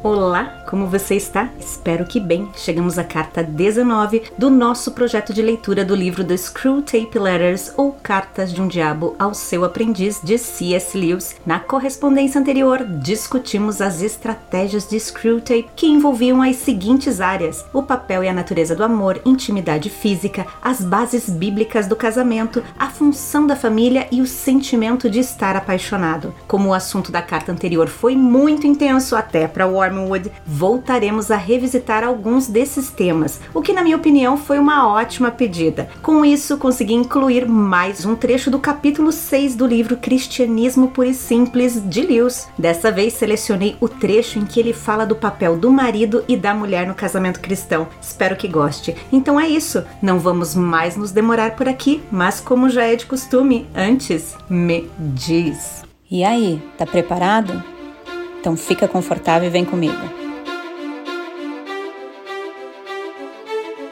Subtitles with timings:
[0.00, 1.48] Olá, como você está?
[1.58, 2.48] Espero que bem.
[2.54, 7.72] Chegamos à carta 19 do nosso projeto de leitura do livro The Screw Tape Letters
[7.76, 10.96] ou Cartas de um Diabo ao seu aprendiz de C.S.
[10.96, 11.34] Lewis.
[11.44, 17.82] Na correspondência anterior, discutimos as estratégias de Screw Tape que envolviam as seguintes áreas: o
[17.82, 23.48] papel e a natureza do amor, intimidade física, as bases bíblicas do casamento, a função
[23.48, 26.32] da família e o sentimento de estar apaixonado.
[26.46, 31.36] Como o assunto da carta anterior foi muito intenso até para o Wormwood, voltaremos a
[31.36, 35.88] revisitar alguns desses temas, o que, na minha opinião, foi uma ótima pedida.
[36.02, 41.14] Com isso, consegui incluir mais um trecho do capítulo 6 do livro Cristianismo Puro e
[41.14, 42.48] Simples de Lewis.
[42.58, 46.54] Dessa vez, selecionei o trecho em que ele fala do papel do marido e da
[46.54, 47.88] mulher no casamento cristão.
[48.00, 48.96] Espero que goste.
[49.12, 53.06] Então é isso, não vamos mais nos demorar por aqui, mas como já é de
[53.06, 55.82] costume, antes, me diz.
[56.10, 57.77] E aí, tá preparado?
[58.48, 59.94] Então fica confortável e vem comigo.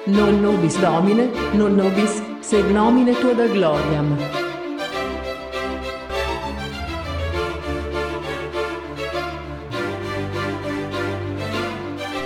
[0.07, 4.17] Non nobis Domine, non nobis sed nomine tua da gloriam.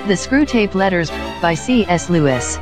[0.07, 1.11] The Screwtape Letters
[1.43, 2.09] by C.S.
[2.13, 2.61] Lewis.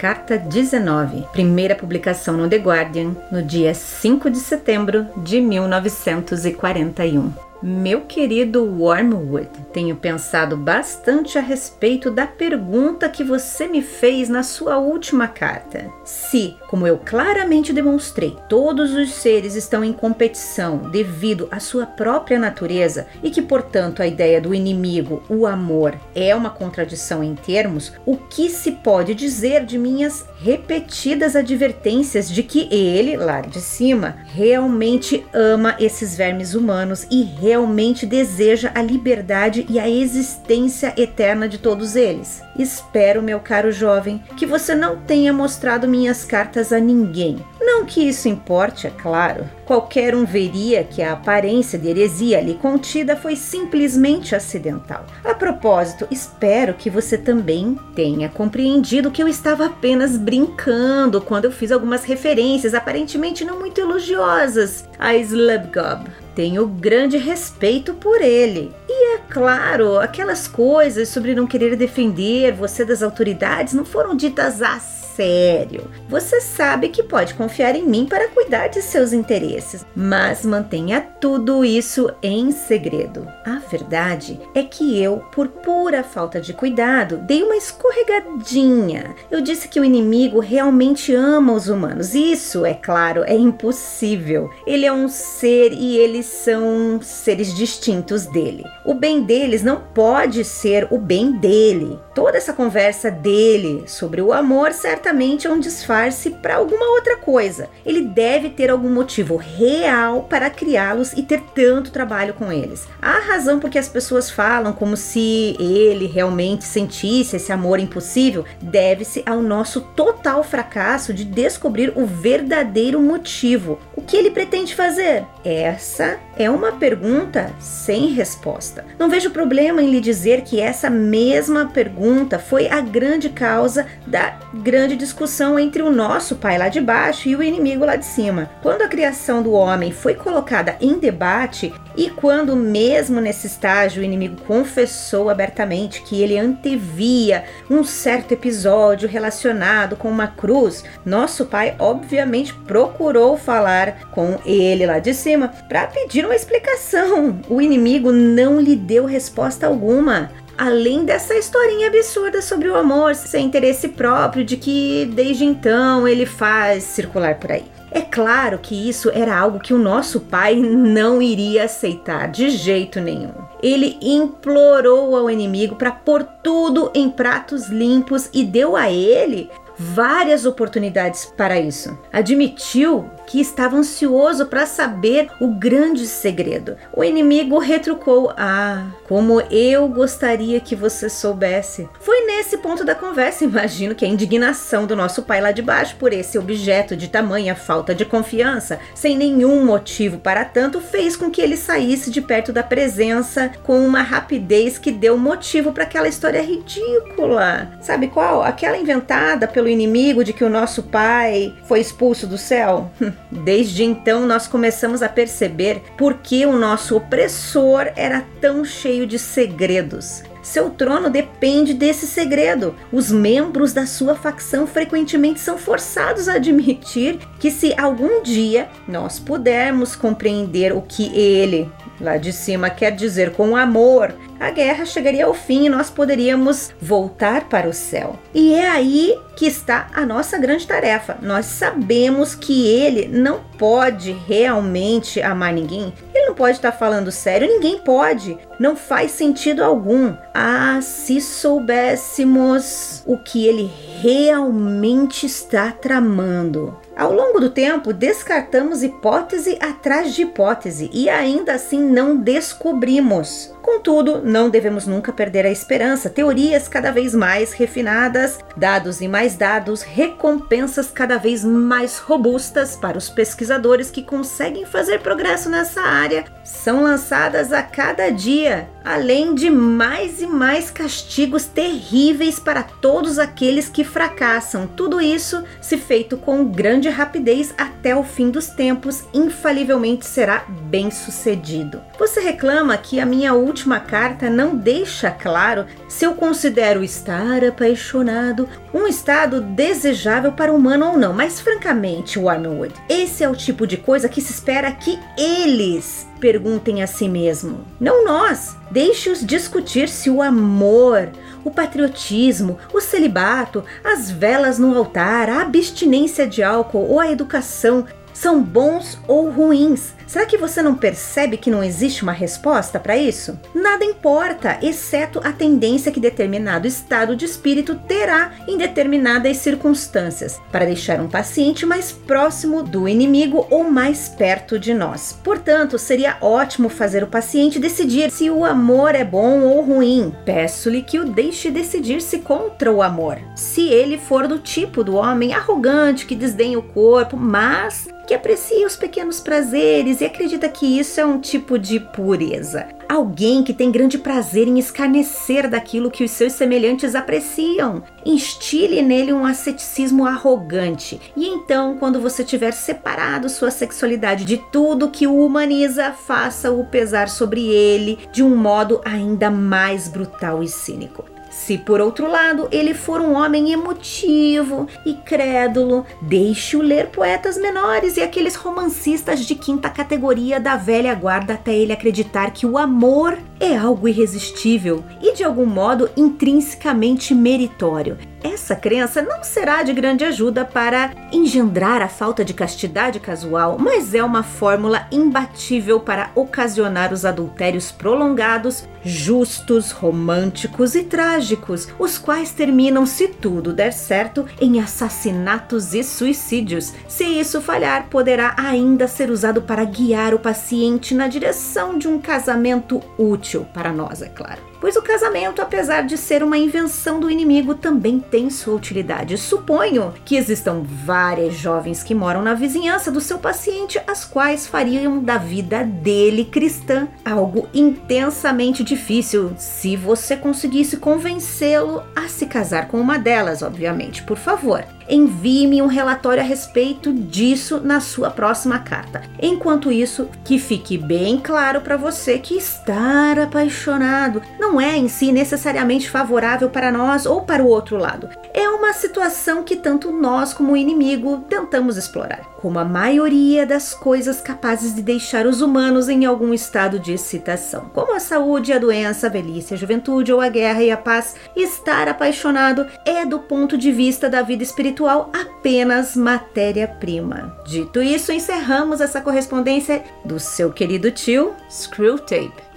[0.00, 7.49] Carta 19, primeira publicação no The Guardian, no dia 5 de setembro de 1941.
[7.62, 14.42] Meu querido Wormwood, tenho pensado bastante a respeito da pergunta que você me fez na
[14.42, 15.92] sua última carta.
[16.02, 22.38] Se, como eu claramente demonstrei, todos os seres estão em competição devido à sua própria
[22.38, 27.92] natureza e que, portanto, a ideia do inimigo, o amor, é uma contradição em termos,
[28.06, 34.16] o que se pode dizer de minhas repetidas advertências de que ele, lá de cima,
[34.28, 41.58] realmente ama esses vermes humanos e realmente deseja a liberdade e a existência eterna de
[41.58, 42.40] todos eles.
[42.56, 47.44] Espero, meu caro jovem, que você não tenha mostrado minhas cartas a ninguém.
[47.60, 49.50] Não que isso importe, é claro.
[49.70, 55.06] Qualquer um veria que a aparência de heresia ali contida foi simplesmente acidental.
[55.22, 61.52] A propósito, espero que você também tenha compreendido que eu estava apenas brincando quando eu
[61.52, 66.10] fiz algumas referências aparentemente não muito elogiosas a Slubgob.
[66.34, 68.74] Tenho grande respeito por ele.
[68.88, 74.62] E é claro, aquelas coisas sobre não querer defender você das autoridades não foram ditas
[74.62, 75.90] assim sério.
[76.08, 81.62] Você sabe que pode confiar em mim para cuidar de seus interesses, mas mantenha tudo
[81.62, 83.28] isso em segredo.
[83.44, 89.14] A verdade é que eu, por pura falta de cuidado, dei uma escorregadinha.
[89.30, 92.14] Eu disse que o inimigo realmente ama os humanos.
[92.14, 94.48] Isso, é claro, é impossível.
[94.66, 98.64] Ele é um ser e eles são seres distintos dele.
[98.86, 101.98] O bem deles não pode ser o bem dele.
[102.14, 107.16] Toda essa conversa dele sobre o amor certamente certamente é um disfarce para alguma outra
[107.16, 107.68] coisa.
[107.84, 112.86] Ele deve ter algum motivo real para criá-los e ter tanto trabalho com eles.
[113.02, 118.44] A razão por que as pessoas falam como se ele realmente sentisse esse amor impossível
[118.62, 123.80] deve-se ao nosso total fracasso de descobrir o verdadeiro motivo.
[123.96, 125.24] O que ele pretende fazer?
[125.44, 128.84] Essa é uma pergunta sem resposta.
[128.98, 134.38] Não vejo problema em lhe dizer que essa mesma pergunta foi a grande causa da
[134.54, 138.50] grande discussão entre o nosso pai lá de baixo e o inimigo lá de cima.
[138.62, 144.04] Quando a criação do homem foi colocada em debate e quando, mesmo nesse estágio, o
[144.04, 151.74] inimigo confessou abertamente que ele antevia um certo episódio relacionado com uma cruz, nosso pai
[151.78, 157.40] obviamente procurou falar com ele lá de cima para pedir uma explicação.
[157.48, 163.46] O inimigo não lhe deu resposta alguma além dessa historinha absurda sobre o amor sem
[163.46, 167.64] interesse próprio de que desde então ele faz circular por aí.
[167.90, 173.00] É claro que isso era algo que o nosso pai não iria aceitar de jeito
[173.00, 173.32] nenhum.
[173.62, 180.44] Ele implorou ao inimigo para pôr tudo em pratos limpos e deu a ele várias
[180.44, 181.98] oportunidades para isso.
[182.12, 186.76] Admitiu que estava ansioso para saber o grande segredo.
[186.92, 191.88] O inimigo retrucou: Ah, como eu gostaria que você soubesse.
[192.00, 195.96] Foi nesse ponto da conversa, imagino que a indignação do nosso pai lá de baixo
[195.96, 201.30] por esse objeto de tamanha falta de confiança, sem nenhum motivo para tanto, fez com
[201.30, 206.08] que ele saísse de perto da presença com uma rapidez que deu motivo para aquela
[206.08, 207.70] história ridícula.
[207.80, 208.42] Sabe qual?
[208.42, 212.90] Aquela inventada pelo inimigo de que o nosso pai foi expulso do céu?
[213.30, 219.18] Desde então nós começamos a perceber por que o nosso opressor era tão cheio de
[219.18, 220.22] segredos.
[220.42, 222.74] Seu trono depende desse segredo.
[222.90, 229.18] Os membros da sua facção frequentemente são forçados a admitir que, se algum dia nós
[229.18, 231.70] pudermos compreender o que ele,
[232.00, 236.72] lá de cima, quer dizer com amor, a guerra chegaria ao fim e nós poderíamos
[236.80, 238.18] voltar para o céu.
[238.34, 241.18] E é aí que está a nossa grande tarefa.
[241.20, 245.92] Nós sabemos que ele não pode realmente amar ninguém.
[246.14, 248.38] Ele não pode estar falando sério, ninguém pode.
[248.58, 250.14] Não faz sentido algum.
[250.34, 253.70] Ah, se soubéssemos o que ele
[254.00, 256.78] realmente está tramando.
[257.00, 263.54] Ao longo do tempo, descartamos hipótese atrás de hipótese e ainda assim não descobrimos.
[263.62, 266.10] Contudo, não devemos nunca perder a esperança.
[266.10, 272.98] Teorias cada vez mais refinadas, dados e mais dados, recompensas cada vez mais robustas para
[272.98, 279.48] os pesquisadores que conseguem fazer progresso nessa área são lançadas a cada dia, além de
[279.48, 284.66] mais e mais castigos terríveis para todos aqueles que fracassam.
[284.66, 290.90] Tudo isso, se feito com grande rapidez até o fim dos tempos, infalivelmente será bem
[290.90, 291.80] sucedido.
[291.98, 298.48] Você reclama que a minha última carta não deixa claro se eu considero estar apaixonado
[298.74, 303.66] um estado desejável para o humano ou não, mas francamente, Wormwood, esse é o tipo
[303.66, 308.56] de coisa que se espera que eles perguntem a si mesmo, não nós.
[308.70, 311.08] Deixe-os discutir se o amor,
[311.42, 317.86] o patriotismo, o celibato, as velas no altar, a abstinência de álcool ou a educação
[318.20, 319.94] são bons ou ruins.
[320.06, 323.38] Será que você não percebe que não existe uma resposta para isso?
[323.54, 330.66] Nada importa, exceto a tendência que determinado estado de espírito terá em determinadas circunstâncias, para
[330.66, 335.18] deixar um paciente mais próximo do inimigo ou mais perto de nós.
[335.22, 340.12] Portanto, seria ótimo fazer o paciente decidir se o amor é bom ou ruim.
[340.26, 343.18] Peço-lhe que o deixe decidir-se contra o amor.
[343.34, 348.66] Se ele for do tipo do homem arrogante que desdenha o corpo, mas que aprecia
[348.66, 352.66] os pequenos prazeres e acredita que isso é um tipo de pureza.
[352.88, 357.84] Alguém que tem grande prazer em escarnecer daquilo que os seus semelhantes apreciam.
[358.04, 361.00] Instile nele um asceticismo arrogante.
[361.16, 367.08] E então, quando você tiver separado sua sexualidade de tudo que o humaniza, faça-o pesar
[367.08, 371.04] sobre ele de um modo ainda mais brutal e cínico.
[371.46, 377.96] Se por outro lado ele for um homem emotivo e crédulo, deixe-o ler poetas menores
[377.96, 383.18] e aqueles romancistas de quinta categoria da velha guarda até ele acreditar que o amor
[383.40, 387.96] é algo irresistível e de algum modo intrinsecamente meritório.
[388.22, 393.94] Essa crença não será de grande ajuda para engendrar a falta de castidade casual, mas
[393.94, 402.30] é uma fórmula imbatível para ocasionar os adultérios prolongados, justos, românticos e trágicos, os quais
[402.32, 406.74] terminam, se tudo der certo, em assassinatos e suicídios.
[406.86, 411.98] Se isso falhar, poderá ainda ser usado para guiar o paciente na direção de um
[411.98, 417.10] casamento útil para nós, é claro pois o casamento, apesar de ser uma invenção do
[417.10, 419.16] inimigo, também tem sua utilidade.
[419.16, 425.02] Suponho que existam várias jovens que moram na vizinhança do seu paciente, as quais fariam
[425.02, 432.80] da vida dele cristã algo intensamente difícil se você conseguisse convencê-lo a se casar com
[432.80, 434.02] uma delas, obviamente.
[434.02, 439.02] Por favor, envie-me um relatório a respeito disso na sua próxima carta.
[439.20, 445.12] Enquanto isso, que fique bem claro para você que estar apaixonado não é em si
[445.12, 448.08] necessariamente favorável para nós ou para o outro lado.
[448.32, 453.74] É uma situação que tanto nós como o inimigo tentamos explorar, como a maioria das
[453.74, 458.58] coisas capazes de deixar os humanos em algum estado de excitação, como a saúde, a
[458.58, 461.14] doença, a velhice, a juventude ou a guerra e a paz.
[461.36, 467.36] Estar apaixonado é, do ponto de vista da vida espiritual apenas matéria-prima.
[467.44, 472.49] Dito isso, encerramos essa correspondência do seu querido tio Screwtape.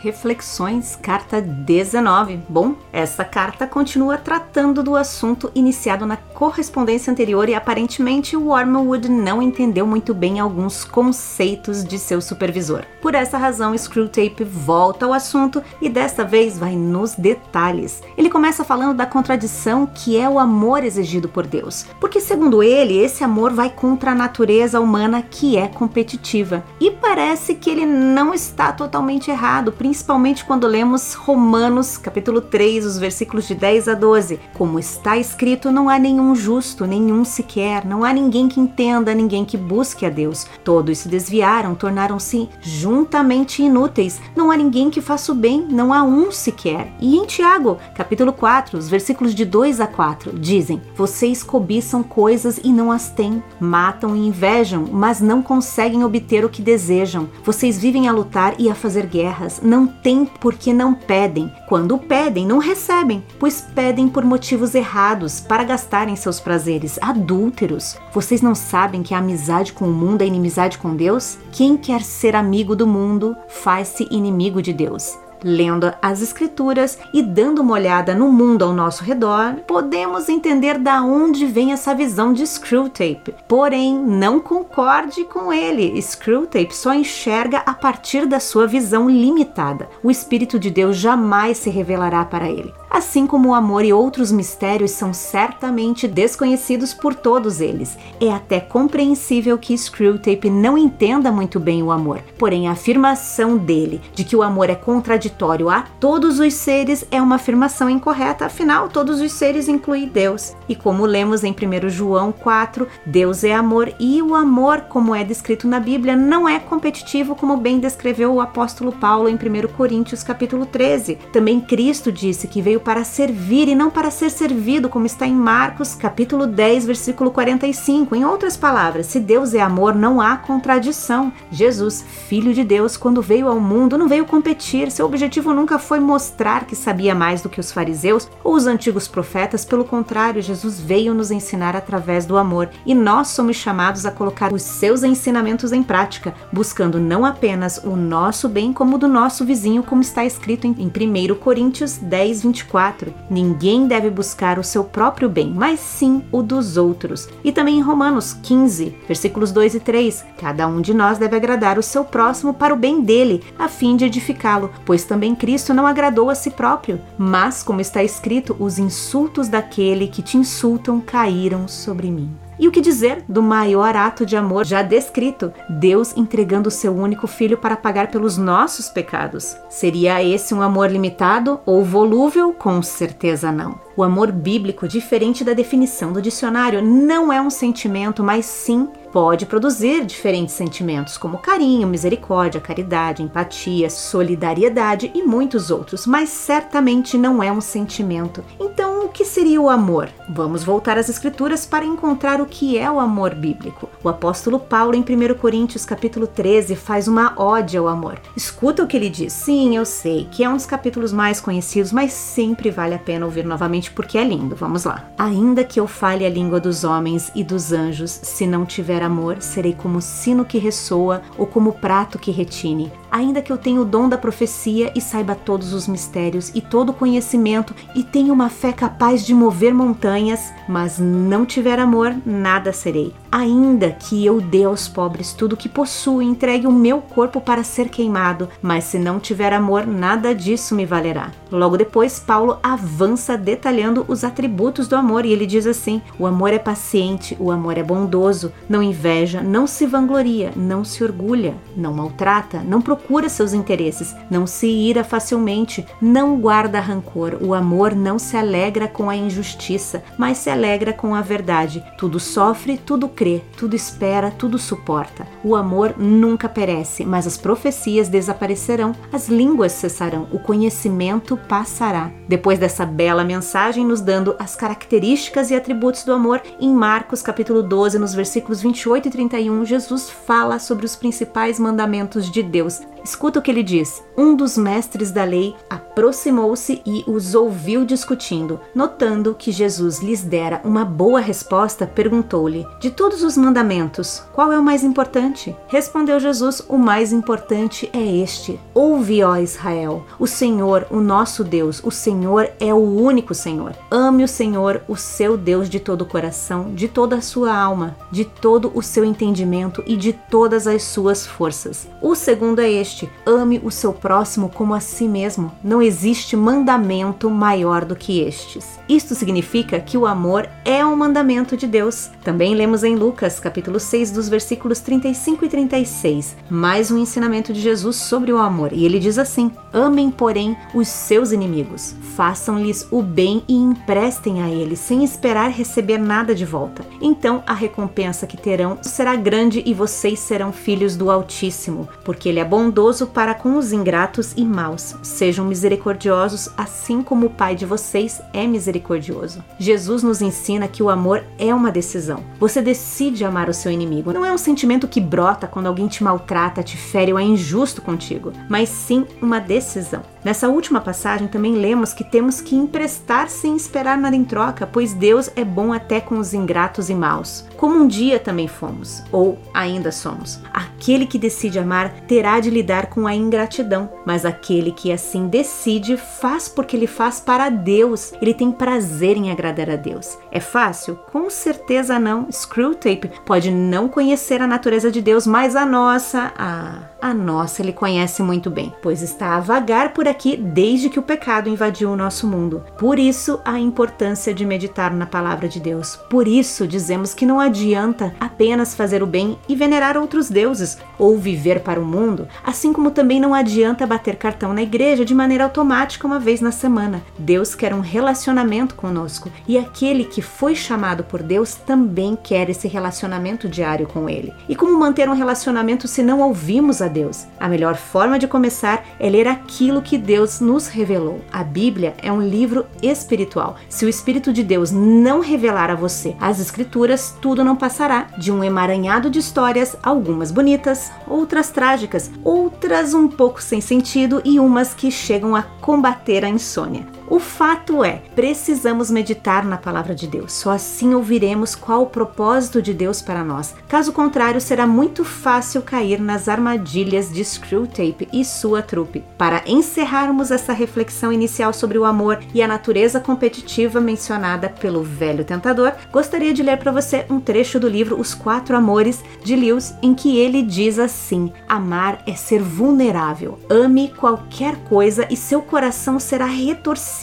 [0.00, 2.40] Reflexões, carta 19.
[2.48, 9.42] Bom, essa carta continua tratando do assunto iniciado na correspondência anterior e aparentemente Wormwood não
[9.42, 12.84] entendeu muito bem alguns conceitos de seu supervisor.
[13.02, 18.04] Por essa razão, Screwtape volta ao assunto e desta vez vai nos detalhes.
[18.16, 22.96] Ele começa falando da contradição que é o amor exigido por Deus, porque segundo ele,
[22.96, 26.62] esse amor vai contra a natureza humana que é competitiva.
[26.80, 32.96] E parece que ele não está totalmente errado, principalmente quando lemos Romanos, capítulo 3, os
[32.96, 34.38] versículos de 10 a 12.
[34.54, 39.44] Como está escrito, não há nenhum justo, nenhum sequer, não há ninguém que entenda, ninguém
[39.44, 40.46] que busque a Deus.
[40.64, 44.20] Todos se desviaram, tornaram-se juntamente inúteis.
[44.34, 46.92] Não há ninguém que faça o bem, não há um sequer.
[47.00, 52.60] E em Tiago, capítulo 4, os versículos de 2 a 4, dizem: Vocês cobiçam coisas
[52.62, 57.28] e não as têm, matam e invejam, mas não conseguem obter o que desejam.
[57.44, 61.52] Vocês vivem a lutar e a fazer guerras, não têm porque não pedem.
[61.68, 66.98] Quando pedem, não recebem, pois pedem por motivos errados, para gastarem seus prazeres.
[67.02, 71.36] Adúlteros, vocês não sabem que a amizade com o mundo é inimizade com Deus?
[71.52, 77.60] Quem quer ser amigo do mundo faz-se inimigo de Deus lendo as escrituras e dando
[77.60, 82.46] uma olhada no mundo ao nosso redor, podemos entender da onde vem essa visão de
[82.46, 83.34] Screwtape.
[83.46, 86.00] Porém, não concorde com ele.
[86.00, 89.88] Screwtape só enxerga a partir da sua visão limitada.
[90.02, 94.32] O Espírito de Deus jamais se revelará para ele assim como o amor e outros
[94.32, 97.96] mistérios são certamente desconhecidos por todos eles.
[98.20, 104.00] É até compreensível que Screwtape não entenda muito bem o amor, porém a afirmação dele
[104.14, 105.27] de que o amor é contraditório
[105.70, 110.54] a todos os seres é uma afirmação incorreta, afinal todos os seres incluem Deus.
[110.68, 115.24] E como lemos em 1 João 4, Deus é amor e o amor, como é
[115.24, 120.22] descrito na Bíblia, não é competitivo como bem descreveu o apóstolo Paulo em 1 Coríntios
[120.22, 121.16] capítulo 13.
[121.32, 125.34] Também Cristo disse que veio para servir e não para ser servido, como está em
[125.34, 128.14] Marcos, capítulo 10, versículo 45.
[128.14, 131.32] Em outras palavras, se Deus é amor, não há contradição.
[131.50, 134.90] Jesus, filho de Deus, quando veio ao mundo, não veio competir.
[134.90, 135.06] Seu
[135.54, 139.64] nunca foi mostrar que sabia mais do que os fariseus ou os antigos profetas.
[139.64, 144.52] Pelo contrário, Jesus veio nos ensinar através do amor e nós somos chamados a colocar
[144.52, 149.44] os seus ensinamentos em prática, buscando não apenas o nosso bem, como o do nosso
[149.44, 152.68] vizinho, como está escrito em 1 Coríntios 10, 24.
[152.68, 157.28] 24, ninguém deve buscar o seu próprio bem, mas sim o dos outros.
[157.42, 161.78] E também em Romanos 15, versículos 2 e 3, cada um de nós deve agradar
[161.78, 165.86] o seu próximo para o bem dele, a fim de edificá-lo, pois também Cristo não
[165.86, 167.00] agradou a si próprio.
[167.16, 172.30] Mas, como está escrito, os insultos daquele que te insultam caíram sobre mim.
[172.58, 176.94] E o que dizer do maior ato de amor já descrito, Deus entregando o seu
[176.94, 179.56] único filho para pagar pelos nossos pecados?
[179.68, 182.52] Seria esse um amor limitado ou volúvel?
[182.52, 183.87] Com certeza não.
[183.98, 189.44] O amor bíblico, diferente da definição do dicionário, não é um sentimento, mas sim pode
[189.44, 197.42] produzir diferentes sentimentos, como carinho, misericórdia, caridade, empatia, solidariedade e muitos outros, mas certamente não
[197.42, 198.44] é um sentimento.
[198.60, 200.10] Então, o que seria o amor?
[200.28, 203.88] Vamos voltar às escrituras para encontrar o que é o amor bíblico.
[204.04, 208.20] O apóstolo Paulo em 1 Coríntios capítulo 13 faz uma ode ao amor.
[208.36, 209.32] Escuta o que ele diz.
[209.32, 213.24] Sim, eu sei que é um dos capítulos mais conhecidos, mas sempre vale a pena
[213.24, 214.56] ouvir novamente porque é lindo.
[214.56, 215.04] Vamos lá.
[215.16, 219.36] Ainda que eu fale a língua dos homens e dos anjos, se não tiver amor,
[219.40, 222.92] serei como sino que ressoa ou como prato que retine.
[223.10, 226.90] Ainda que eu tenha o dom da profecia e saiba todos os mistérios e todo
[226.90, 232.72] o conhecimento e tenha uma fé capaz de mover montanhas, mas não tiver amor, nada
[232.72, 233.14] serei.
[233.30, 237.40] Ainda que eu dê aos pobres tudo o que possuo e entregue o meu corpo
[237.40, 241.30] para ser queimado, mas se não tiver amor, nada disso me valerá.
[241.50, 246.52] Logo depois, Paulo avança detalhando os atributos do amor e ele diz assim: O amor
[246.52, 251.92] é paciente, o amor é bondoso, não inveja, não se vangloria, não se orgulha, não
[251.92, 252.97] maltrata, não procura
[253.28, 257.38] seus interesses, não se ira facilmente, não guarda rancor.
[257.40, 261.84] O amor não se alegra com a injustiça, mas se alegra com a verdade.
[261.96, 265.26] Tudo sofre, tudo crê, tudo espera, tudo suporta.
[265.44, 272.10] O amor nunca perece, mas as profecias desaparecerão, as línguas cessarão, o conhecimento passará.
[272.28, 277.62] Depois dessa bela mensagem nos dando as características e atributos do amor, em Marcos capítulo
[277.62, 282.80] 12, nos versículos 28 e 31, Jesus fala sobre os principais mandamentos de Deus.
[283.04, 284.02] Escuta o que ele diz.
[284.16, 288.60] Um dos mestres da lei aproximou-se e os ouviu discutindo.
[288.74, 294.58] Notando que Jesus lhes dera uma boa resposta, perguntou-lhe: De todos os mandamentos, qual é
[294.58, 295.56] o mais importante?
[295.68, 301.80] Respondeu Jesus: O mais importante é este: Ouve, ó Israel, o Senhor, o nosso Deus,
[301.84, 303.74] o Senhor é o único Senhor.
[303.90, 307.96] Ame o Senhor, o seu Deus, de todo o coração, de toda a sua alma,
[308.10, 311.88] de todo o seu entendimento e de todas as suas forças.
[312.02, 315.52] O segundo é este ame o seu próximo como a si mesmo.
[315.62, 318.78] Não existe mandamento maior do que estes.
[318.88, 322.10] Isto significa que o amor é um mandamento de Deus.
[322.24, 327.60] Também lemos em Lucas, capítulo 6, dos versículos 35 e 36, mais um ensinamento de
[327.60, 328.72] Jesus sobre o amor.
[328.72, 331.94] E ele diz assim: Amem, porém, os seus inimigos.
[332.16, 336.84] Façam-lhes o bem e emprestem a eles, sem esperar receber nada de volta.
[337.00, 342.40] Então a recompensa que terão será grande e vocês serão filhos do Altíssimo, porque ele
[342.40, 342.77] é bondoso
[343.12, 344.94] para com os ingratos e maus.
[345.02, 349.42] Sejam misericordiosos, assim como o Pai de vocês é misericordioso.
[349.58, 352.22] Jesus nos ensina que o amor é uma decisão.
[352.38, 354.12] Você decide amar o seu inimigo.
[354.12, 357.82] Não é um sentimento que brota quando alguém te maltrata, te fere ou é injusto
[357.82, 360.02] contigo, mas sim uma decisão.
[360.24, 364.92] Nessa última passagem também lemos que temos que emprestar sem esperar nada em troca, pois
[364.92, 369.38] Deus é bom até com os ingratos e maus, como um dia também fomos, ou
[369.54, 370.40] ainda somos.
[370.52, 375.96] Aquele que decide amar terá de lidar com a ingratidão, mas aquele que assim decide
[375.96, 380.18] faz porque ele faz para Deus, ele tem prazer em agradar a Deus.
[380.30, 380.96] É fácil?
[381.10, 382.30] Com certeza não.
[382.30, 387.72] Screwtape pode não conhecer a natureza de Deus, mas a nossa, a, a nossa ele
[387.72, 391.96] conhece muito bem, pois está a vagar por aqui desde que o pecado invadiu o
[391.96, 392.62] nosso mundo.
[392.78, 395.96] Por isso, a importância de meditar na palavra de Deus.
[396.10, 401.16] Por isso, dizemos que não adianta apenas fazer o bem e venerar outros deuses ou
[401.16, 402.28] viver para o mundo,
[402.66, 407.02] como também não adianta bater cartão na igreja de maneira automática uma vez na semana.
[407.16, 412.66] Deus quer um relacionamento conosco e aquele que foi chamado por Deus também quer esse
[412.66, 414.34] relacionamento diário com Ele.
[414.48, 417.26] E como manter um relacionamento se não ouvimos a Deus?
[417.38, 421.20] A melhor forma de começar é ler aquilo que Deus nos revelou.
[421.32, 423.56] A Bíblia é um livro espiritual.
[423.68, 428.32] Se o Espírito de Deus não revelar a você as Escrituras, tudo não passará de
[428.32, 432.10] um emaranhado de histórias, algumas bonitas, outras trágicas,
[432.48, 436.97] outras um pouco sem sentido e umas que chegam a combater a insônia.
[437.10, 440.30] O fato é, precisamos meditar na palavra de Deus.
[440.32, 443.54] Só assim ouviremos qual o propósito de Deus para nós.
[443.66, 449.02] Caso contrário, será muito fácil cair nas armadilhas de Screwtape e sua trupe.
[449.16, 455.24] Para encerrarmos essa reflexão inicial sobre o amor e a natureza competitiva mencionada pelo velho
[455.24, 459.74] tentador, gostaria de ler para você um trecho do livro Os Quatro Amores de Lewis,
[459.82, 463.38] em que ele diz assim: Amar é ser vulnerável.
[463.48, 466.97] Ame qualquer coisa e seu coração será retorcido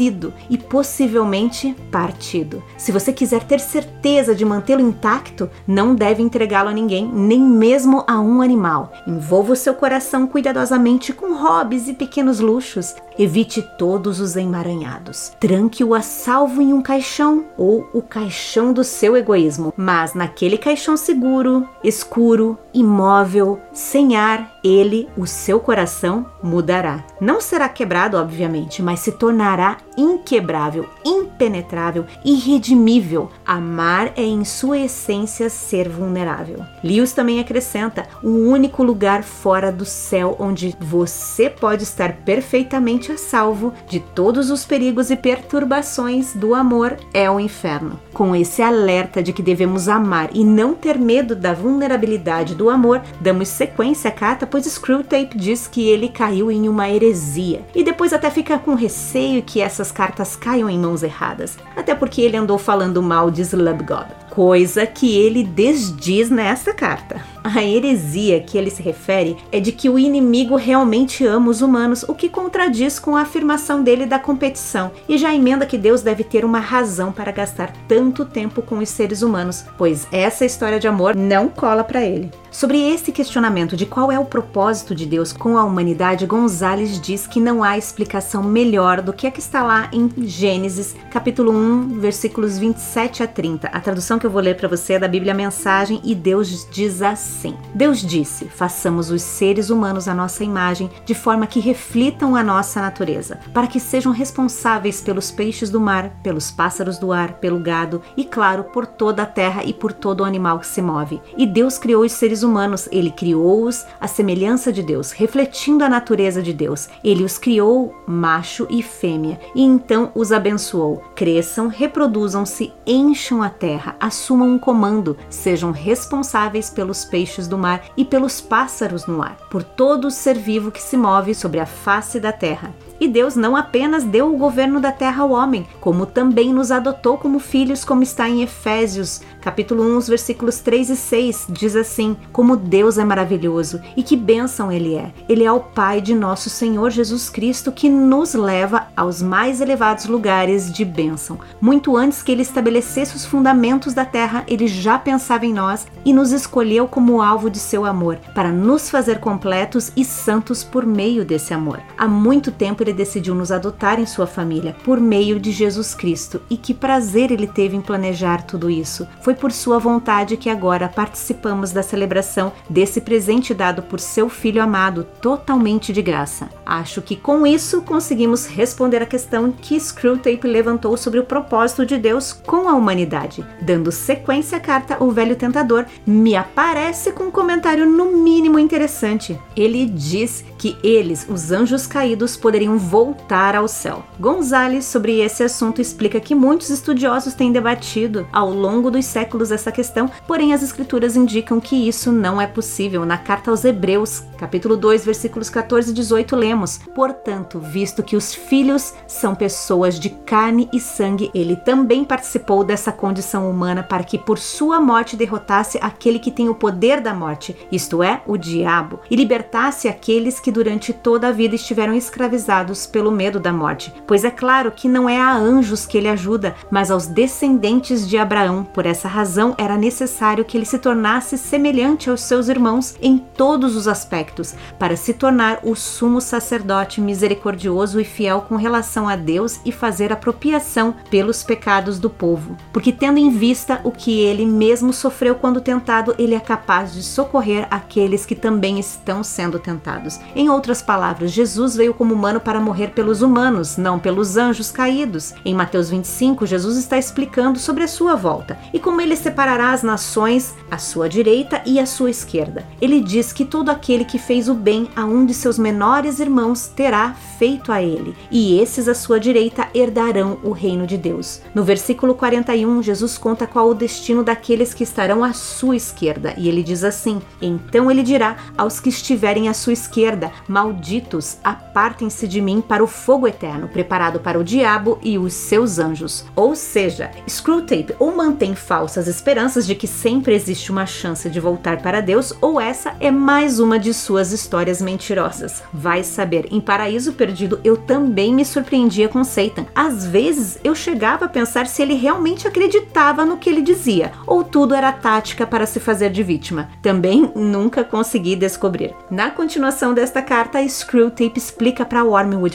[0.50, 2.64] e possivelmente partido.
[2.78, 8.04] Se você quiser ter certeza de mantê-lo intacto, não deve entregá-lo a ninguém, nem mesmo
[8.08, 8.92] a um animal.
[9.08, 12.96] Envolva o seu coração cuidadosamente com hobbies e pequenos luxos.
[13.18, 15.32] Evite todos os emaranhados.
[15.40, 20.98] Tranque-o a salvo em um caixão ou o caixão do seu egoísmo, mas naquele caixão
[20.98, 27.06] seguro, escuro, imóvel, sem ar, ele, o seu coração, mudará.
[27.22, 33.30] Não será quebrado, obviamente, mas se tornará inquebrável, impenetrável, irredimível.
[33.46, 36.60] Amar é, em sua essência, ser vulnerável.
[36.84, 43.18] Lewis também acrescenta: o único lugar fora do céu onde você pode estar perfeitamente a
[43.18, 48.00] salvo de todos os perigos e perturbações do amor é o inferno.
[48.14, 53.02] Com esse alerta de que devemos amar e não ter medo da vulnerabilidade do amor,
[53.20, 58.14] damos sequência à carta, pois Screwtape diz que ele caiu em uma heresia e depois
[58.14, 62.58] até fica com receio que essas cartas caiam em mãos erradas, até porque ele andou
[62.58, 67.35] falando mal de Slubgod, coisa que ele desdiz nessa carta.
[67.48, 72.02] A heresia que ele se refere é de que o inimigo realmente ama os humanos,
[72.02, 76.24] o que contradiz com a afirmação dele da competição, e já emenda que Deus deve
[76.24, 80.88] ter uma razão para gastar tanto tempo com os seres humanos, pois essa história de
[80.88, 82.32] amor não cola para ele.
[82.50, 87.28] Sobre esse questionamento de qual é o propósito de Deus com a humanidade, Gonzales diz
[87.28, 92.00] que não há explicação melhor do que a que está lá em Gênesis, capítulo 1,
[92.00, 93.68] versículos 27 a 30.
[93.68, 97.02] A tradução que eu vou ler para você é da Bíblia Mensagem e Deus diz
[97.02, 97.35] assim:
[97.74, 102.82] Deus disse: façamos os seres humanos à nossa imagem, de forma que reflitam a nossa
[102.82, 108.02] natureza, para que sejam responsáveis pelos peixes do mar, pelos pássaros do ar, pelo gado
[108.16, 111.22] e, claro, por toda a terra e por todo o animal que se move.
[111.38, 116.42] E Deus criou os seres humanos, ele criou-os à semelhança de Deus, refletindo a natureza
[116.42, 116.88] de Deus.
[117.04, 121.04] Ele os criou macho e fêmea, e então os abençoou.
[121.16, 128.06] Cresçam, reproduzam-se, encham a terra, assumam um comando, sejam responsáveis pelos peixes do mar e
[128.06, 132.32] pelos pássaros no ar, por todo ser vivo que se move sobre a face da
[132.32, 132.74] terra.
[133.00, 137.18] E Deus não apenas deu o governo da terra ao homem, como também nos adotou
[137.18, 142.56] como filhos, como está em Efésios, capítulo 1, versículos 3 e 6, diz assim: Como
[142.56, 145.12] Deus é maravilhoso e que bênção ele é.
[145.28, 150.06] Ele é o Pai de nosso Senhor Jesus Cristo que nos leva aos mais elevados
[150.06, 151.40] lugares de bênção.
[151.60, 156.14] Muito antes que ele estabelecesse os fundamentos da terra, ele já pensava em nós e
[156.14, 161.26] nos escolheu como alvo de seu amor, para nos fazer completos e santos por meio
[161.26, 161.82] desse amor.
[161.98, 166.42] Há muito tempo ele decidiu nos adotar em sua família por meio de Jesus Cristo
[166.50, 169.08] e que prazer ele teve em planejar tudo isso.
[169.22, 174.62] Foi por sua vontade que agora participamos da celebração desse presente dado por seu filho
[174.62, 176.50] amado totalmente de graça.
[176.66, 181.98] Acho que com isso conseguimos responder a questão que Screwtape levantou sobre o propósito de
[181.98, 183.46] Deus com a humanidade.
[183.62, 189.40] Dando sequência à carta, o velho tentador me aparece com um comentário no mínimo interessante.
[189.56, 194.04] Ele diz que eles, os anjos caídos, poderiam voltar ao céu.
[194.20, 199.72] Gonzales, sobre esse assunto, explica que muitos estudiosos têm debatido ao longo dos séculos essa
[199.72, 203.06] questão, porém as escrituras indicam que isso não é possível.
[203.06, 208.34] Na carta aos Hebreus, capítulo 2, versículos 14 e 18, lemos: Portanto, visto que os
[208.34, 214.18] filhos são pessoas de carne e sangue, ele também participou dessa condição humana para que
[214.18, 219.00] por sua morte derrotasse aquele que tem o poder da morte, isto é, o diabo,
[219.10, 223.94] e libertasse aqueles que durante toda a vida estiveram escravizados pelo medo da morte.
[224.08, 228.18] Pois é claro que não é a anjos que ele ajuda, mas aos descendentes de
[228.18, 228.64] Abraão.
[228.64, 233.76] Por essa razão, era necessário que ele se tornasse semelhante aos seus irmãos em todos
[233.76, 239.60] os aspectos, para se tornar o sumo sacerdote misericordioso e fiel com relação a Deus
[239.66, 242.56] e fazer apropriação pelos pecados do povo.
[242.72, 247.04] Porque, tendo em vista o que ele mesmo sofreu quando tentado, ele é capaz de
[247.04, 250.20] socorrer aqueles que também estão sendo tentados.
[250.36, 255.34] Em outras palavras, Jesus veio como humano para morrer pelos humanos, não pelos anjos caídos.
[255.44, 259.84] Em Mateus 25, Jesus está explicando sobre a sua volta e como ele separará as
[259.84, 262.66] nações à sua direita e à sua esquerda.
[262.82, 266.68] Ele diz que todo aquele que fez o bem a um de seus menores irmãos
[266.68, 271.42] terá feito a ele, e esses à sua direita herdarão o reino de Deus.
[271.54, 276.48] No versículo 41, Jesus conta qual o destino daqueles que estarão à sua esquerda, e
[276.48, 282.42] ele diz assim: Então ele dirá aos que estiverem à sua esquerda: Malditos, apartem-se de
[282.46, 286.24] mim para o fogo eterno, preparado para o diabo e os seus anjos.
[286.36, 291.82] Ou seja, Screwtape ou mantém falsas esperanças de que sempre existe uma chance de voltar
[291.82, 295.64] para Deus, ou essa é mais uma de suas histórias mentirosas.
[295.74, 299.66] Vai saber, em Paraíso Perdido eu também me surpreendia com Satan.
[299.74, 304.44] Às vezes eu chegava a pensar se ele realmente acreditava no que ele dizia, ou
[304.44, 306.70] tudo era tática para se fazer de vítima.
[306.82, 308.94] Também nunca consegui descobrir.
[309.10, 312.04] Na continuação desta carta, Screwtape explica para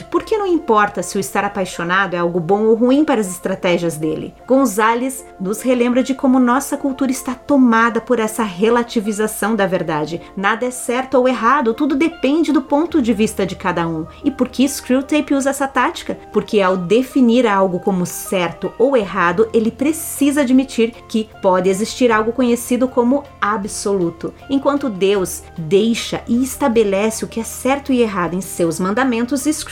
[0.09, 3.27] Por que não importa se o estar apaixonado é algo bom ou ruim para as
[3.27, 4.33] estratégias dele.
[4.47, 10.21] Gonzales nos relembra de como nossa cultura está tomada por essa relativização da verdade.
[10.37, 14.05] Nada é certo ou errado, tudo depende do ponto de vista de cada um.
[14.23, 16.17] E por que Screwtape usa essa tática?
[16.31, 22.31] Porque ao definir algo como certo ou errado, ele precisa admitir que pode existir algo
[22.31, 24.33] conhecido como absoluto.
[24.49, 29.70] Enquanto Deus deixa e estabelece o que é certo e errado em seus mandamentos, Screwtape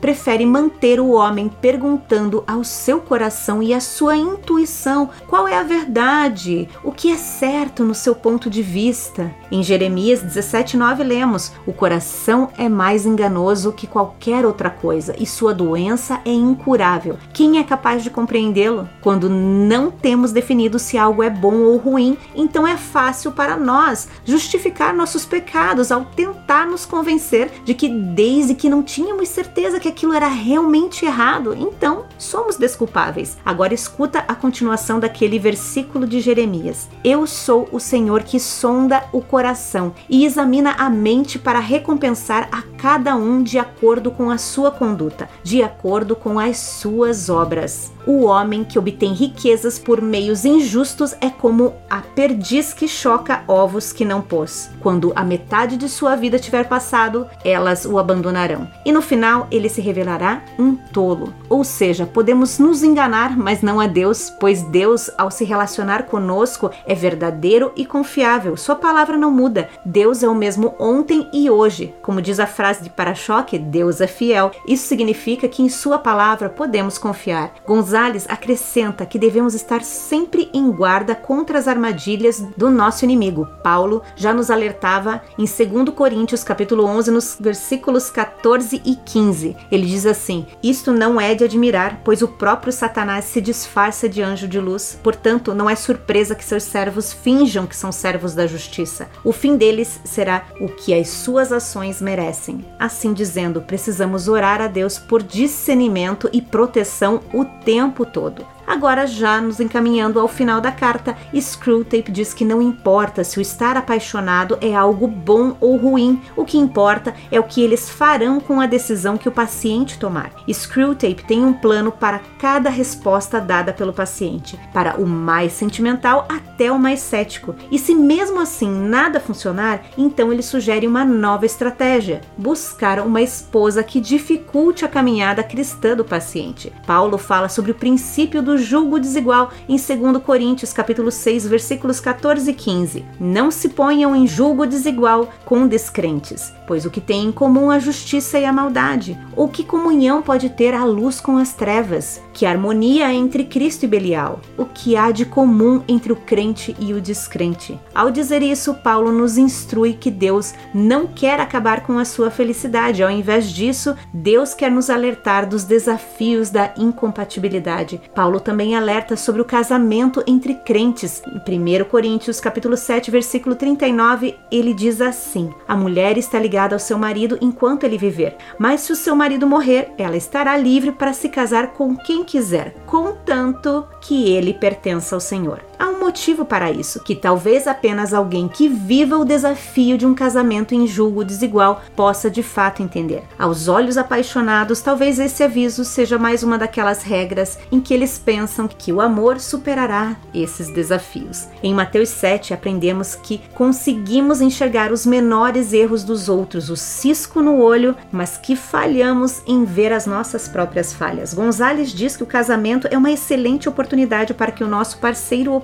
[0.00, 5.62] prefere manter o homem perguntando ao seu coração e à sua intuição qual é a
[5.62, 9.34] verdade, o que é certo no seu ponto de vista.
[9.50, 15.54] Em Jeremias 17:9 lemos: "O coração é mais enganoso que qualquer outra coisa e sua
[15.54, 17.18] doença é incurável.
[17.32, 18.88] Quem é capaz de compreendê-lo?
[19.00, 24.08] Quando não temos definido se algo é bom ou ruim, então é fácil para nós
[24.24, 29.88] justificar nossos pecados ao tentar nos convencer de que desde que não tínhamos certeza que
[29.88, 33.36] aquilo era realmente errado, então somos desculpáveis.
[33.44, 36.88] Agora escuta a continuação daquele versículo de Jeremias.
[37.02, 42.62] Eu sou o Senhor que sonda o coração e examina a mente para recompensar a
[42.84, 47.90] cada um de acordo com a sua conduta, de acordo com as suas obras.
[48.06, 53.90] O homem que obtém riquezas por meios injustos é como a perdiz que choca ovos
[53.90, 54.68] que não pôs.
[54.80, 58.68] Quando a metade de sua vida tiver passado, elas o abandonarão.
[58.84, 61.32] E no final ele se revelará um tolo.
[61.48, 66.70] Ou seja, podemos nos enganar, mas não a Deus, pois Deus, ao se relacionar conosco,
[66.84, 68.58] é verdadeiro e confiável.
[68.58, 69.70] Sua palavra não muda.
[69.82, 71.94] Deus é o mesmo ontem e hoje.
[72.02, 74.50] Como diz a frase de para-choque, Deus é fiel.
[74.66, 77.54] Isso significa que em Sua palavra podemos confiar.
[77.66, 83.48] Gonzales acrescenta que devemos estar sempre em guarda contra as armadilhas do nosso inimigo.
[83.62, 89.56] Paulo já nos alertava em 2 Coríntios capítulo 11, nos versículos 14 e 15.
[89.70, 94.22] Ele diz assim: Isto não é de admirar, pois o próprio Satanás se disfarça de
[94.22, 94.98] anjo de luz.
[95.02, 99.08] Portanto, não é surpresa que seus servos finjam que são servos da justiça.
[99.22, 102.63] O fim deles será o que as suas ações merecem.
[102.78, 108.46] Assim dizendo, precisamos orar a Deus por discernimento e proteção o tempo todo.
[108.74, 113.40] Agora, já nos encaminhando ao final da carta, Screwtape diz que não importa se o
[113.40, 118.40] estar apaixonado é algo bom ou ruim, o que importa é o que eles farão
[118.40, 120.32] com a decisão que o paciente tomar.
[120.52, 126.72] Screwtape tem um plano para cada resposta dada pelo paciente, para o mais sentimental até
[126.72, 127.54] o mais cético.
[127.70, 133.84] E se mesmo assim nada funcionar, então ele sugere uma nova estratégia: buscar uma esposa
[133.84, 136.72] que dificulte a caminhada cristã do paciente.
[136.84, 142.50] Paulo fala sobre o princípio do julgo desigual em 2 Coríntios capítulo 6, versículos 14
[142.50, 143.04] e 15.
[143.20, 147.78] Não se ponham em julgo desigual com descrentes, pois o que tem em comum a
[147.78, 149.18] justiça e a maldade?
[149.36, 152.20] Ou que comunhão pode ter a luz com as trevas?
[152.32, 154.40] Que harmonia entre Cristo e Belial?
[154.56, 157.78] O que há de comum entre o crente e o descrente?
[157.94, 163.02] Ao dizer isso, Paulo nos instrui que Deus não quer acabar com a sua felicidade.
[163.02, 168.00] Ao invés disso, Deus quer nos alertar dos desafios da incompatibilidade.
[168.14, 171.22] Paulo também alerta sobre o casamento entre crentes.
[171.26, 176.78] Em 1 Coríntios, capítulo 7, versículo 39, ele diz assim: A mulher está ligada ao
[176.78, 181.12] seu marido enquanto ele viver, mas se o seu marido morrer, ela estará livre para
[181.12, 185.60] se casar com quem quiser, contanto que ele pertença ao Senhor.
[185.84, 190.14] Há um motivo para isso, que talvez apenas alguém que viva o desafio de um
[190.14, 193.22] casamento em julgo desigual possa de fato entender.
[193.38, 198.66] Aos olhos apaixonados, talvez esse aviso seja mais uma daquelas regras em que eles pensam
[198.66, 201.48] que o amor superará esses desafios.
[201.62, 207.60] Em Mateus 7, aprendemos que conseguimos enxergar os menores erros dos outros, o cisco no
[207.60, 211.34] olho, mas que falhamos em ver as nossas próprias falhas.
[211.34, 215.60] Gonzales diz que o casamento é uma excelente oportunidade para que o nosso parceiro ou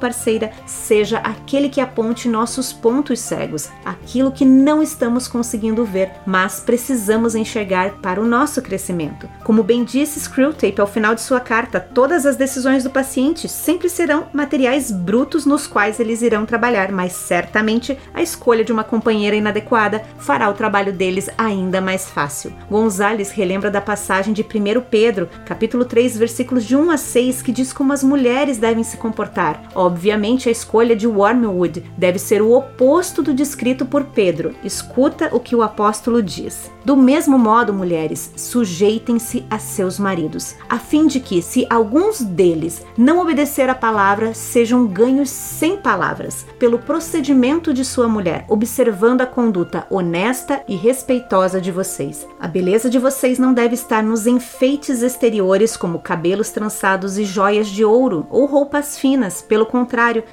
[0.66, 7.34] seja aquele que aponte nossos pontos cegos, aquilo que não estamos conseguindo ver, mas precisamos
[7.34, 9.28] enxergar para o nosso crescimento.
[9.44, 13.88] Como bem disse Screwtape ao final de sua carta, todas as decisões do paciente sempre
[13.88, 19.36] serão materiais brutos nos quais eles irão trabalhar, mas certamente a escolha de uma companheira
[19.36, 22.52] inadequada fará o trabalho deles ainda mais fácil.
[22.70, 27.52] Gonzales relembra da passagem de 1 Pedro, capítulo 3, versículos de 1 a 6, que
[27.52, 29.62] diz como as mulheres devem se comportar.
[29.90, 34.54] Obviamente, a escolha de Wormwood deve ser o oposto do descrito por Pedro.
[34.62, 36.70] Escuta o que o apóstolo diz.
[36.84, 42.86] Do mesmo modo, mulheres, sujeitem-se a seus maridos, a fim de que, se alguns deles
[42.96, 49.26] não obedecer à palavra, sejam ganhos sem palavras, pelo procedimento de sua mulher, observando a
[49.26, 52.26] conduta honesta e respeitosa de vocês.
[52.38, 57.66] A beleza de vocês não deve estar nos enfeites exteriores, como cabelos trançados e joias
[57.66, 59.42] de ouro ou roupas finas.
[59.42, 59.66] Pelo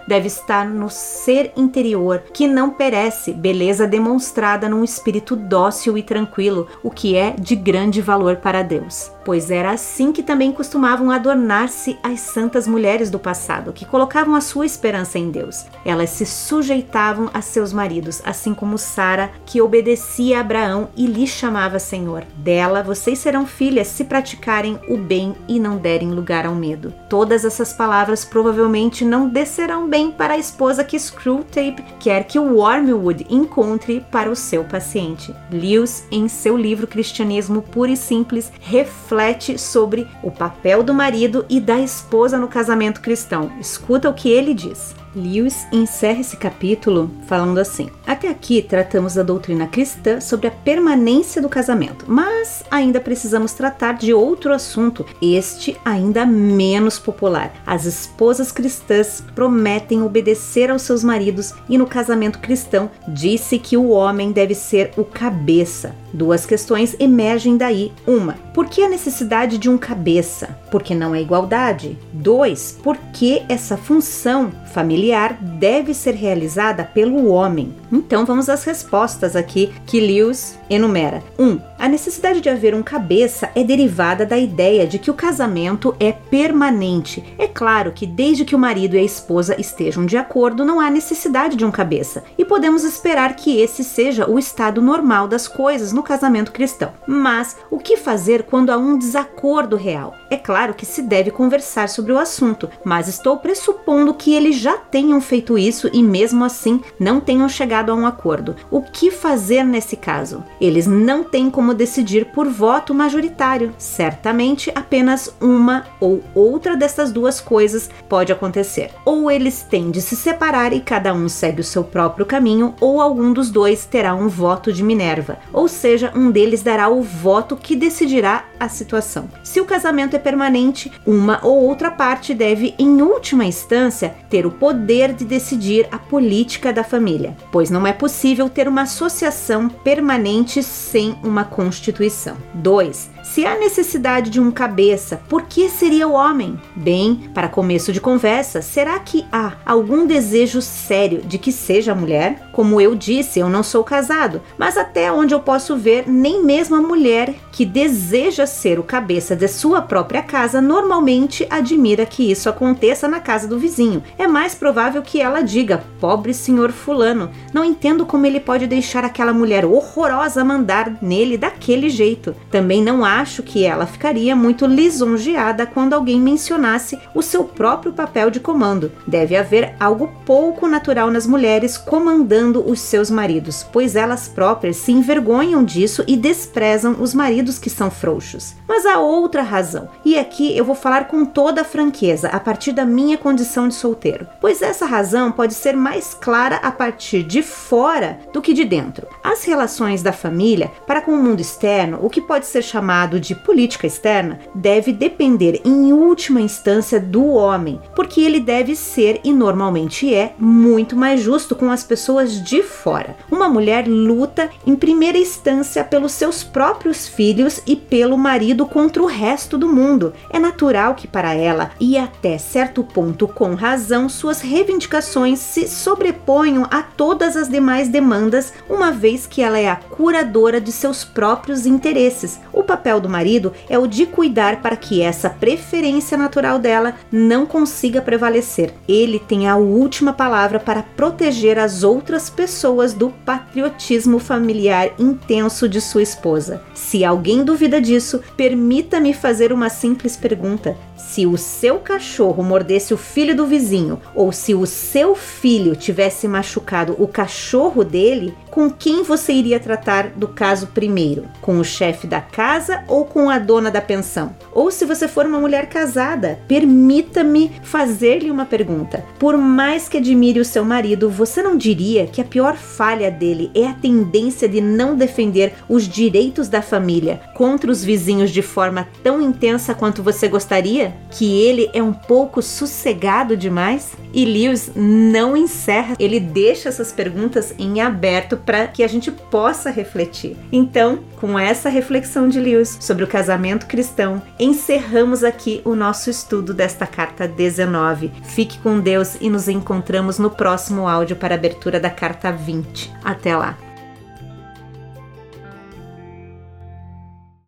[0.08, 6.68] deve estar no ser interior, que não perece, beleza demonstrada num espírito dócil e tranquilo,
[6.84, 9.12] o que é de grande valor para Deus.
[9.26, 14.42] Pois era assim que também costumavam adornar-se as santas mulheres do passado, que colocavam a
[14.42, 15.66] sua esperança em Deus.
[15.84, 21.28] Elas se sujeitavam a seus maridos, assim como Sara, que obedecia a Abraão e lhe
[21.28, 22.24] chamava Senhor.
[22.38, 26.94] Dela vocês serão filhas se praticarem o bem e não derem lugar ao medo.
[27.10, 33.28] Todas essas palavras provavelmente não descerão bem para a esposa que Screwtape quer que Wormwood
[33.30, 35.32] encontre para o seu paciente.
[35.52, 41.60] Lewis, em seu livro Cristianismo Puro e Simples, reflete sobre o papel do marido e
[41.60, 43.52] da esposa no casamento cristão.
[43.60, 44.96] Escuta o que ele diz.
[45.16, 51.42] Lewis encerra esse capítulo falando assim: Até aqui tratamos da doutrina cristã sobre a permanência
[51.42, 57.54] do casamento, mas ainda precisamos tratar de outro assunto, este ainda menos popular.
[57.66, 63.90] As esposas cristãs prometem obedecer aos seus maridos e no casamento cristão disse que o
[63.90, 65.96] homem deve ser o cabeça.
[66.14, 67.92] Duas questões emergem daí.
[68.06, 70.58] Uma, por que a necessidade de um cabeça?
[70.72, 71.98] Porque não é igualdade.
[72.12, 77.74] Dois, por que essa função familiar familiar deve ser realizada pelo homem.
[77.92, 81.24] Então vamos às respostas aqui que Lewis enumera.
[81.40, 81.46] 1.
[81.46, 85.96] Um, a necessidade de haver um cabeça é derivada da ideia de que o casamento
[86.00, 87.24] é permanente.
[87.38, 90.90] É claro que desde que o marido e a esposa estejam de acordo, não há
[90.90, 95.94] necessidade de um cabeça, e podemos esperar que esse seja o estado normal das coisas
[95.94, 96.94] no casamento cristão.
[97.08, 100.16] Mas o que fazer quando há um desacordo real?
[100.30, 104.78] É claro que se deve conversar sobre o assunto, mas estou pressupondo que eles já
[104.78, 108.56] tenham feito isso e mesmo assim não tenham chegado a um acordo.
[108.70, 110.44] O que fazer nesse caso?
[110.60, 113.74] Eles não têm como decidir por voto majoritário.
[113.78, 118.92] Certamente apenas uma ou outra dessas duas coisas pode acontecer.
[119.06, 123.02] Ou eles têm de se separar e cada um segue o seu próprio caminho, ou
[123.02, 127.56] algum dos dois terá um voto de Minerva, ou seja, um deles dará o voto
[127.56, 129.30] que decidirá a situação.
[129.44, 134.52] Se o casamento é permanente, uma ou outra parte deve, em última instância, ter o
[134.52, 140.62] poder de decidir a política da família, pois não é possível ter uma associação permanente
[140.64, 142.38] sem uma constituição.
[142.54, 143.10] 2.
[143.34, 146.60] Se há necessidade de um cabeça, por que seria o homem?
[146.76, 152.50] Bem, para começo de conversa, será que há algum desejo sério de que seja mulher?
[152.52, 156.76] Como eu disse, eu não sou casado, mas até onde eu posso ver, nem mesmo
[156.76, 162.50] a mulher que deseja ser o cabeça de sua própria casa normalmente admira que isso
[162.50, 164.02] aconteça na casa do vizinho.
[164.18, 169.04] É mais provável que ela diga: pobre senhor Fulano, não entendo como ele pode deixar
[169.04, 172.36] aquela mulher horrorosa mandar nele daquele jeito.
[172.50, 178.30] Também não acho que ela ficaria muito lisonjeada quando alguém mencionasse o seu próprio papel
[178.30, 178.92] de comando.
[179.08, 184.92] Deve haver algo pouco natural nas mulheres comandando os seus maridos, pois elas próprias se
[184.92, 188.56] envergonham disso e desprezam os maridos que são frouxos.
[188.68, 192.72] Mas há outra razão, e aqui eu vou falar com toda a franqueza a partir
[192.72, 197.42] da minha condição de solteiro, pois essa razão pode ser mais clara a partir de
[197.42, 199.08] fora do que de dentro.
[199.24, 203.34] As relações da família para com o mundo externo, o que pode ser chamado de
[203.34, 210.14] política externa, deve depender em última instância do homem, porque ele deve ser e normalmente
[210.14, 213.16] é muito mais justo com as pessoas de fora.
[213.32, 219.06] Uma mulher luta em primeira instância pelos seus próprios filhos e pelo marido contra o
[219.06, 220.14] resto do mundo.
[220.30, 226.66] É natural que para ela, e até certo ponto com razão, suas reivindicações se sobreponham
[226.70, 231.66] a todas as demais demandas, uma vez que ela é a curadora de seus próprios
[231.66, 232.40] interesses.
[232.54, 237.46] O papel do marido é o de cuidar para que essa preferência natural dela não
[237.46, 238.74] consiga prevalecer.
[238.88, 245.82] Ele tem a última palavra para proteger as outras pessoas do patriotismo familiar intenso de
[245.82, 246.64] sua esposa.
[246.74, 252.98] Se alguém duvida disso, permita-me fazer uma simples pergunta: se o seu cachorro mordesse o
[252.98, 259.04] filho do vizinho, ou se o seu filho tivesse machucado o cachorro dele, com quem
[259.04, 261.26] você iria tratar do caso primeiro?
[261.42, 264.36] Com o chefe da casa ou com a dona da pensão?
[264.52, 269.04] Ou se você for uma mulher casada, permita-me fazer-lhe uma pergunta.
[269.20, 273.52] Por mais que admire o seu marido, você não diria que a pior falha dele
[273.54, 278.88] é a tendência de não defender os direitos da família contra os vizinhos de forma
[279.04, 280.87] tão intensa quanto você gostaria?
[281.12, 283.94] Que ele é um pouco sossegado demais?
[284.14, 289.70] E Lewis não encerra, ele deixa essas perguntas em aberto para que a gente possa
[289.70, 290.38] refletir.
[290.52, 296.54] Então, com essa reflexão de Lewis sobre o casamento cristão, encerramos aqui o nosso estudo
[296.54, 298.12] desta carta 19.
[298.24, 302.94] Fique com Deus e nos encontramos no próximo áudio para a abertura da carta 20.
[303.04, 303.67] Até lá!